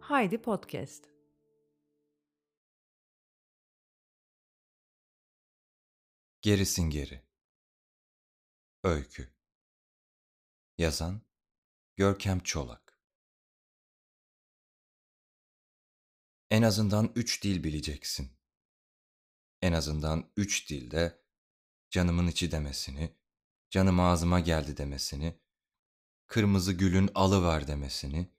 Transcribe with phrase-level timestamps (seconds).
[0.00, 1.04] Haydi Podcast.
[6.42, 7.22] Gerisin geri.
[8.84, 9.34] Öykü.
[10.78, 11.22] Yazan
[11.96, 13.00] Görkem Çolak.
[16.50, 18.32] En azından üç dil bileceksin.
[19.62, 21.25] En azından üç dilde
[21.96, 23.16] canımın içi demesini,
[23.70, 25.38] canım ağzıma geldi demesini,
[26.26, 28.30] kırmızı gülün alıver demesini,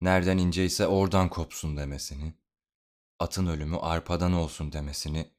[0.00, 2.34] nereden inceyse oradan kopsun demesini,
[3.18, 5.34] atın ölümü arpadan olsun demesini,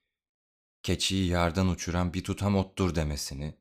[0.83, 3.57] keçiyi yardan uçuran bir tutam ottur demesini,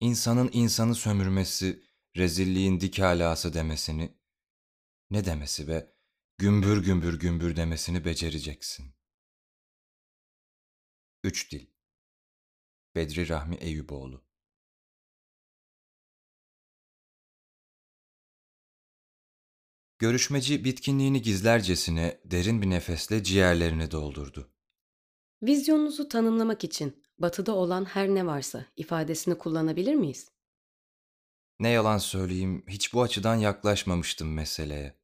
[0.00, 1.82] insanın insanı sömürmesi,
[2.16, 4.18] rezilliğin dik alası demesini,
[5.10, 5.94] ne demesi ve
[6.38, 8.94] gümbür gümbür gümbür demesini becereceksin.
[11.24, 11.71] Üç Dil
[12.94, 14.24] Bedri Rahmi Eyüboğlu
[19.98, 24.50] Görüşmeci bitkinliğini gizlercesine derin bir nefesle ciğerlerini doldurdu.
[25.42, 30.30] Vizyonunuzu tanımlamak için batıda olan her ne varsa ifadesini kullanabilir miyiz?
[31.60, 34.98] Ne yalan söyleyeyim, hiç bu açıdan yaklaşmamıştım meseleye.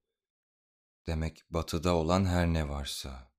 [1.07, 3.33] Demek batıda olan her ne varsa.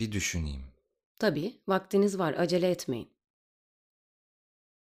[0.00, 0.72] Bir düşüneyim.
[1.16, 3.13] Tabii, vaktiniz var, acele etmeyin.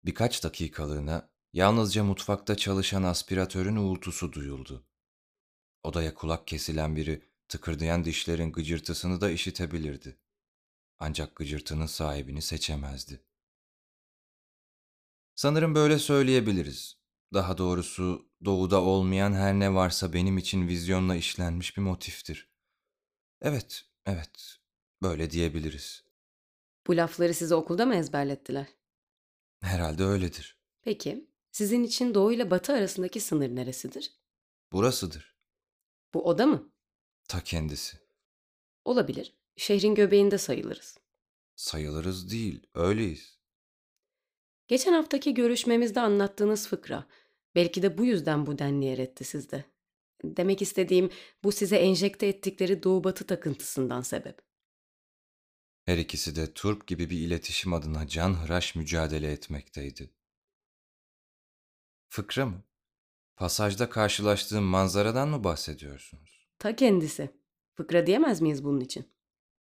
[0.09, 4.87] Birkaç dakikalığına yalnızca mutfakta çalışan aspiratörün uğultusu duyuldu.
[5.83, 10.19] Odaya kulak kesilen biri tıkırdayan dişlerin gıcırtısını da işitebilirdi.
[10.99, 13.25] Ancak gıcırtının sahibini seçemezdi.
[15.35, 16.99] Sanırım böyle söyleyebiliriz.
[17.35, 22.51] Daha doğrusu doğuda olmayan her ne varsa benim için vizyonla işlenmiş bir motiftir.
[23.43, 24.59] Evet, evet,
[25.03, 26.05] böyle diyebiliriz.
[26.87, 28.78] Bu lafları size okulda mı ezberlettiler?
[29.61, 30.59] Herhalde öyledir.
[30.83, 34.13] Peki, sizin için doğu ile batı arasındaki sınır neresidir?
[34.73, 35.37] Burasıdır.
[36.15, 36.73] Bu oda mı?
[37.29, 37.97] Ta kendisi.
[38.85, 39.39] Olabilir.
[39.57, 40.99] Şehrin göbeğinde sayılırız.
[41.57, 43.39] Sayılırız değil, öyleyiz.
[44.69, 47.07] Geçen haftaki görüşmemizde anlattığınız fıkra,
[47.55, 49.65] belki de bu yüzden bu denli yer etti sizde.
[50.25, 51.11] Demek istediğim
[51.45, 54.48] bu size enjekte ettikleri doğu batı takıntısından sebep.
[55.89, 60.15] Her ikisi de turp gibi bir iletişim adına canhıraş mücadele etmekteydi.
[62.09, 62.63] Fıkra mı?
[63.37, 66.49] Pasajda karşılaştığım manzaradan mı bahsediyorsunuz?
[66.59, 67.31] Ta kendisi.
[67.75, 69.13] Fıkra diyemez miyiz bunun için?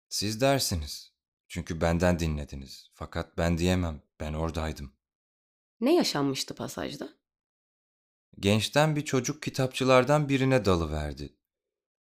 [0.10, 1.14] Siz dersiniz.
[1.48, 2.90] Çünkü benden dinlediniz.
[2.94, 4.02] Fakat ben diyemem.
[4.20, 4.94] Ben oradaydım.
[5.82, 7.10] Ne yaşanmıştı pasajda?
[8.40, 11.36] Gençten bir çocuk kitapçılardan birine dalıverdi.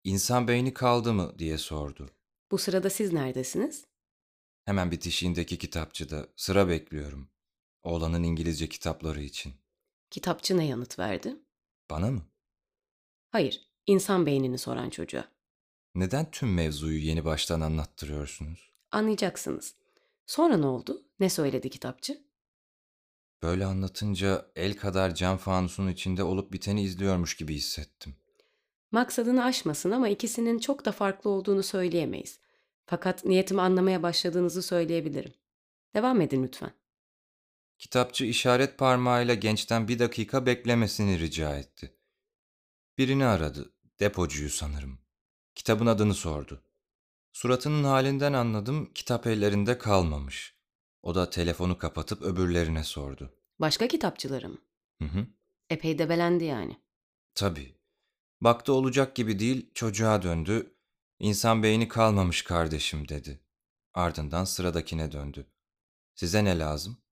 [0.04, 2.10] İnsan beyni kaldı mı diye sordu.
[2.50, 3.88] Bu sırada siz neredesiniz?
[4.68, 7.30] Hemen bitişiğindeki kitapçıda sıra bekliyorum.
[7.82, 9.54] Oğlanın İngilizce kitapları için.
[10.10, 11.36] Kitapçı ne yanıt verdi?
[11.90, 12.22] Bana mı?
[13.30, 15.24] Hayır, insan beynini soran çocuğa.
[15.94, 18.72] Neden tüm mevzuyu yeni baştan anlattırıyorsunuz?
[18.92, 19.74] Anlayacaksınız.
[20.26, 21.02] Sonra ne oldu?
[21.20, 22.22] Ne söyledi kitapçı?
[23.42, 28.16] Böyle anlatınca el kadar cam fanusun içinde olup biteni izliyormuş gibi hissettim.
[28.90, 32.40] Maksadını aşmasın ama ikisinin çok da farklı olduğunu söyleyemeyiz.
[32.90, 35.32] Fakat niyetimi anlamaya başladığınızı söyleyebilirim.
[35.94, 36.70] Devam edin lütfen.
[37.78, 41.94] Kitapçı işaret parmağıyla gençten bir dakika beklemesini rica etti.
[42.98, 44.98] Birini aradı, depocuyu sanırım.
[45.54, 46.62] Kitabın adını sordu.
[47.32, 50.54] Suratının halinden anladım, kitap ellerinde kalmamış.
[51.02, 53.34] O da telefonu kapatıp öbürlerine sordu.
[53.58, 54.58] Başka kitapçıları mı?
[55.02, 55.26] Hı hı,
[55.70, 56.76] Epey debelendi yani.
[57.34, 57.74] tabii.
[58.40, 60.74] Baktı olacak gibi değil, çocuğa döndü.
[61.18, 63.40] İnsan beyni kalmamış kardeşim dedi.
[63.94, 65.46] Ardından sıradakine döndü.
[66.14, 67.02] Size ne lazım?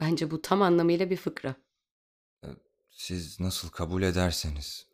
[0.00, 1.54] Bence bu tam anlamıyla bir fıkra.
[2.90, 4.86] Siz nasıl kabul ederseniz.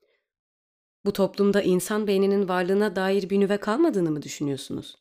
[1.04, 4.96] Bu toplumda insan beyninin varlığına dair bir nüve kalmadığını mı düşünüyorsunuz?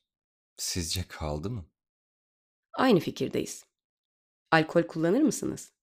[0.57, 1.65] Sizce kaldı mı?
[2.73, 3.65] Aynı fikirdeyiz.
[4.51, 5.73] Alkol kullanır mısınız?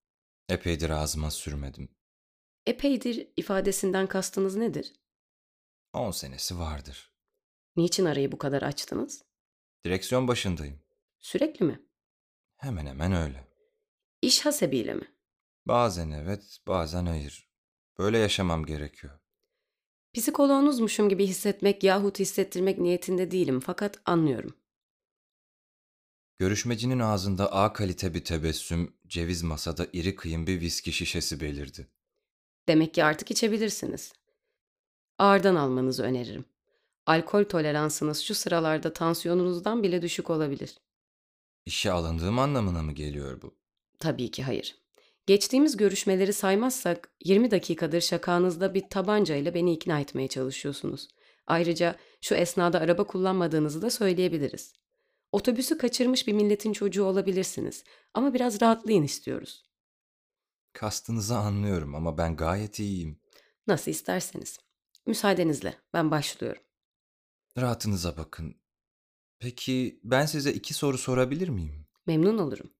[0.49, 1.89] Epeydir ağzıma sürmedim.
[2.65, 4.93] Epeydir ifadesinden kastınız nedir?
[5.93, 7.12] On senesi vardır.
[7.75, 9.23] Niçin arayı bu kadar açtınız?
[9.85, 10.79] Direksiyon başındayım.
[11.19, 11.81] Sürekli mi?
[12.57, 13.47] Hemen hemen öyle.
[14.21, 15.07] İş hasebiyle mi?
[15.65, 17.49] Bazen evet, bazen hayır.
[17.97, 19.19] Böyle yaşamam gerekiyor.
[20.13, 24.55] Psikoloğunuzmuşum gibi hissetmek yahut hissettirmek niyetinde değilim fakat anlıyorum.
[26.39, 31.87] Görüşmecinin ağzında A kalite bir tebessüm, ceviz masada iri kıyım bir viski şişesi belirdi.
[32.67, 34.13] Demek ki artık içebilirsiniz.
[35.17, 36.45] Ağırdan almanızı öneririm.
[37.05, 40.77] Alkol toleransınız şu sıralarda tansiyonunuzdan bile düşük olabilir.
[41.65, 43.55] İşe alındığım anlamına mı geliyor bu?
[43.99, 44.75] Tabii ki hayır.
[45.25, 51.07] Geçtiğimiz görüşmeleri saymazsak 20 dakikadır şakanızda bir tabanca ile beni ikna etmeye çalışıyorsunuz.
[51.47, 54.73] Ayrıca şu esnada araba kullanmadığınızı da söyleyebiliriz.
[55.31, 57.83] Otobüsü kaçırmış bir milletin çocuğu olabilirsiniz
[58.13, 59.63] ama biraz rahatlayın istiyoruz.
[60.73, 63.19] Kastınızı anlıyorum ama ben gayet iyiyim.
[63.67, 64.59] Nasıl isterseniz.
[65.05, 66.61] Müsaadenizle ben başlıyorum.
[67.57, 68.55] Rahatınıza bakın.
[69.39, 71.85] Peki ben size iki soru sorabilir miyim?
[72.05, 72.73] Memnun olurum.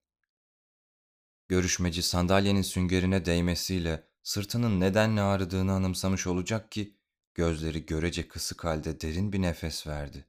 [1.48, 6.98] Görüşmeci sandalyenin süngerine değmesiyle sırtının nedenle ağrıdığını anımsamış olacak ki
[7.34, 10.26] gözleri görece kısık halde derin bir nefes verdi.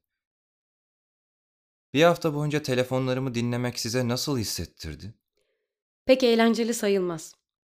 [1.94, 5.14] Bir hafta boyunca telefonlarımı dinlemek size nasıl hissettirdi?
[6.06, 7.34] Pek eğlenceli sayılmaz.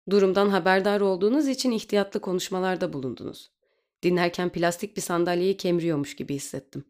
[0.09, 3.51] Durumdan haberdar olduğunuz için ihtiyatlı konuşmalarda bulundunuz.
[4.03, 6.85] Dinlerken plastik bir sandalyeyi kemiriyormuş gibi hissettim.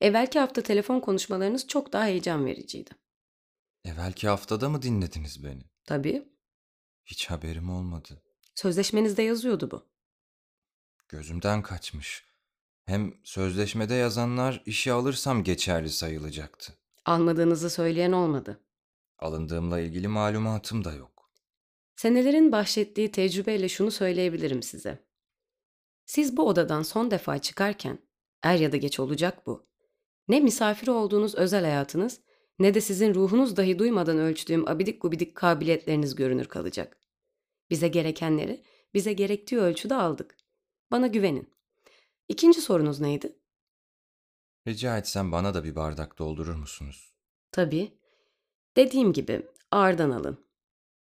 [0.00, 2.90] Evvelki hafta telefon konuşmalarınız çok daha heyecan vericiydi.
[3.84, 5.62] Evvelki haftada mı dinlediniz beni?
[5.84, 6.28] Tabii.
[7.04, 8.22] Hiç haberim olmadı.
[8.54, 9.86] Sözleşmenizde yazıyordu bu.
[11.08, 12.24] Gözümden kaçmış.
[12.86, 16.78] Hem sözleşmede yazanlar işe alırsam geçerli sayılacaktı.
[17.04, 18.60] Almadığınızı söyleyen olmadı.
[19.18, 21.30] Alındığımla ilgili malumatım da yok.
[21.96, 25.11] Senelerin bahşettiği tecrübeyle şunu söyleyebilirim size.
[26.12, 27.98] Siz bu odadan son defa çıkarken,
[28.42, 29.66] er ya da geç olacak bu.
[30.28, 32.20] Ne misafiri olduğunuz özel hayatınız,
[32.58, 36.98] ne de sizin ruhunuz dahi duymadan ölçtüğüm abidik gubidik kabiliyetleriniz görünür kalacak.
[37.70, 38.64] Bize gerekenleri,
[38.94, 40.36] bize gerektiği ölçüde aldık.
[40.90, 41.54] Bana güvenin.
[42.28, 43.36] İkinci sorunuz neydi?
[44.68, 47.14] Rica etsem bana da bir bardak doldurur musunuz?
[47.52, 47.98] Tabii.
[48.76, 50.46] Dediğim gibi ağırdan alın.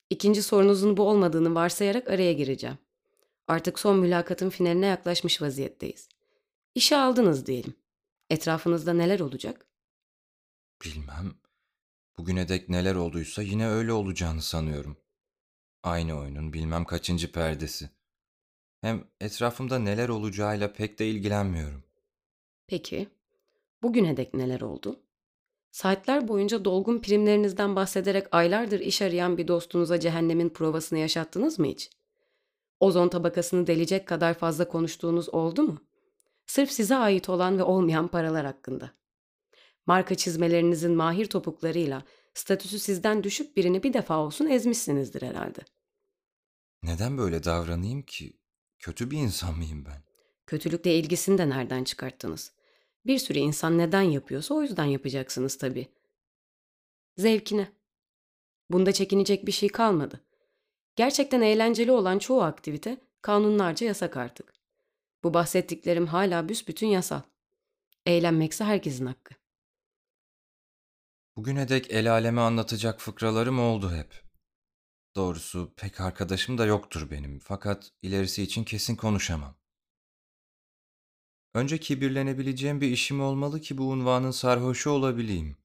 [0.10, 2.78] İkinci sorunuzun bu olmadığını varsayarak araya gireceğim.
[3.48, 6.10] Artık son mülakatın finaline yaklaşmış vaziyetteyiz.
[6.76, 7.74] İşe aldınız diyelim.
[8.30, 9.66] Etrafınızda neler olacak?
[10.86, 11.34] Bilmem.
[12.18, 14.98] Bugüne dek neler olduysa yine öyle olacağını sanıyorum.
[15.84, 17.90] Aynı oyunun bilmem kaçıncı perdesi.
[18.82, 21.84] Hem etrafımda neler olacağıyla pek de ilgilenmiyorum.
[22.68, 23.10] Peki,
[23.84, 25.00] bugüne dek neler oldu?
[25.72, 31.90] Saatler boyunca dolgun primlerinizden bahsederek aylardır iş arayan bir dostunuza cehennemin provasını yaşattınız mı hiç?
[32.82, 35.82] Ozon tabakasını delecek kadar fazla konuştuğunuz oldu mu?
[36.46, 38.92] Sırf size ait olan ve olmayan paralar hakkında.
[39.86, 45.60] Marka çizmelerinizin mahir topuklarıyla statüsü sizden düşük birini bir defa olsun ezmişsinizdir herhalde.
[46.84, 48.34] Neden böyle davranayım ki?
[48.80, 50.04] Kötü bir insan mıyım ben?
[50.48, 52.52] Kötülükle ilgisini de nereden çıkarttınız?
[53.06, 55.88] Bir sürü insan neden yapıyorsa o yüzden yapacaksınız tabii.
[57.18, 57.72] Zevkine.
[58.70, 60.26] Bunda çekinecek bir şey kalmadı.
[60.96, 64.54] Gerçekten eğlenceli olan çoğu aktivite kanunlarca yasak artık.
[65.24, 67.22] Bu bahsettiklerim hala büsbütün yasal.
[68.06, 69.36] Eğlenmekse herkesin hakkı.
[71.36, 74.24] Bugüne dek el aleme anlatacak fıkralarım oldu hep.
[75.16, 79.56] Doğrusu pek arkadaşım da yoktur benim fakat ilerisi için kesin konuşamam.
[81.54, 85.58] Önce kibirlenebileceğim bir işim olmalı ki bu unvanın sarhoşu olabileyim.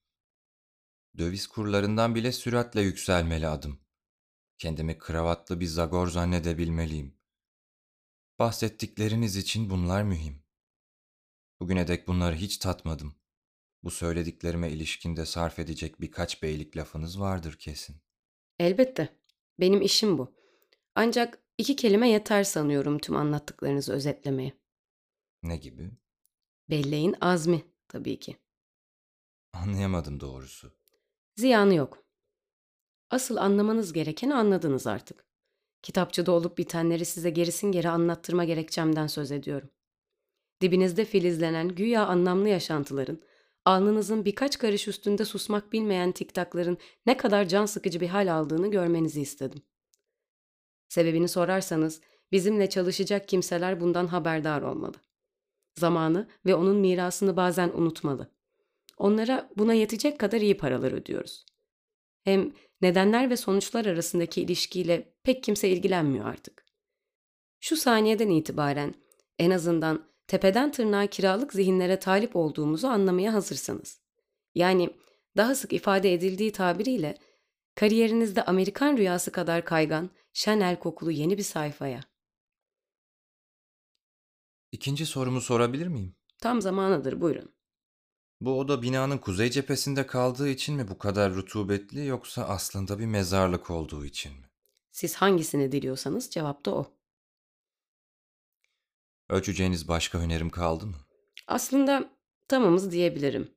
[1.18, 3.85] Döviz kurlarından bile süratle yükselmeli adım.
[4.58, 7.18] Kendimi kravatlı bir zagor zannedebilmeliyim.
[8.38, 10.42] Bahsettikleriniz için bunlar mühim.
[11.60, 13.14] Bugüne dek bunları hiç tatmadım.
[13.82, 17.96] Bu söylediklerime ilişkinde sarf edecek birkaç beylik lafınız vardır kesin.
[18.58, 19.20] Elbette.
[19.60, 20.36] Benim işim bu.
[20.94, 24.52] Ancak iki kelime yeter sanıyorum tüm anlattıklarınızı özetlemeye.
[25.42, 25.90] Ne gibi?
[26.70, 28.36] Belleğin azmi tabii ki.
[29.52, 30.76] Anlayamadım doğrusu.
[31.36, 32.05] Ziyanı yok.
[33.10, 35.24] Asıl anlamanız gerekeni anladınız artık.
[35.82, 39.70] Kitapçıda olup bitenleri size gerisin geri anlattırma gerekçemden söz ediyorum.
[40.60, 43.22] Dibinizde filizlenen güya anlamlı yaşantıların,
[43.64, 49.20] alnınızın birkaç karış üstünde susmak bilmeyen tiktakların ne kadar can sıkıcı bir hal aldığını görmenizi
[49.20, 49.62] istedim.
[50.88, 52.00] Sebebini sorarsanız
[52.32, 54.96] bizimle çalışacak kimseler bundan haberdar olmalı.
[55.74, 58.30] Zamanı ve onun mirasını bazen unutmalı.
[58.98, 61.46] Onlara buna yetecek kadar iyi paralar ödüyoruz.
[62.26, 66.66] Hem nedenler ve sonuçlar arasındaki ilişkiyle pek kimse ilgilenmiyor artık.
[67.60, 68.94] Şu saniyeden itibaren
[69.38, 74.00] en azından tepeden tırnağa kiralık zihinlere talip olduğumuzu anlamaya hazırsanız.
[74.54, 74.90] Yani
[75.36, 77.18] daha sık ifade edildiği tabiriyle
[77.74, 82.00] kariyerinizde Amerikan rüyası kadar kaygan, Chanel kokulu yeni bir sayfaya.
[84.72, 86.16] İkinci sorumu sorabilir miyim?
[86.38, 87.55] Tam zamanıdır buyurun.
[88.40, 93.70] Bu oda binanın kuzey cephesinde kaldığı için mi bu kadar rutubetli yoksa aslında bir mezarlık
[93.70, 94.50] olduğu için mi?
[94.92, 96.92] Siz hangisini diliyorsanız cevap da o.
[99.28, 100.96] Ölçeceğiniz başka önerim kaldı mı?
[101.46, 102.10] Aslında
[102.48, 103.54] tamamız diyebilirim.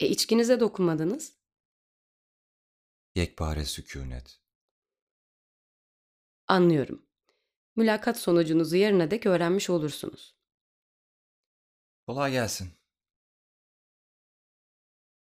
[0.00, 1.32] E içkinize dokunmadınız.
[3.14, 4.40] Yekpare sükunet.
[6.46, 7.06] Anlıyorum.
[7.76, 10.36] Mülakat sonucunuzu yarına dek öğrenmiş olursunuz.
[12.06, 12.83] Kolay gelsin.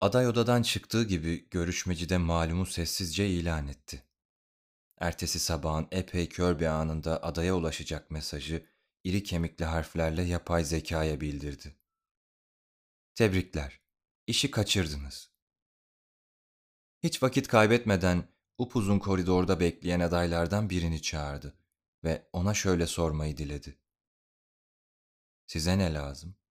[0.03, 4.03] Aday odadan çıktığı gibi görüşmeci de malumu sessizce ilan etti.
[4.99, 8.67] Ertesi sabahın epey kör bir anında adaya ulaşacak mesajı
[9.05, 11.77] iri kemikli harflerle yapay zekaya bildirdi.
[13.15, 13.81] Tebrikler,
[14.27, 15.31] işi kaçırdınız.
[17.03, 18.25] Hiç vakit kaybetmeden
[18.59, 21.59] upuzun koridorda bekleyen adaylardan birini çağırdı
[22.05, 23.79] ve ona şöyle sormayı diledi.
[25.47, 26.42] Size ne lazım?